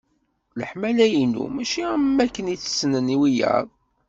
Leḥmala-inu 0.59 1.45
mačči 1.55 1.83
am 1.95 2.17
wakken 2.17 2.51
i 2.53 2.55
tt-ssnen 2.57 3.07
wiyaḍ. 3.19 3.67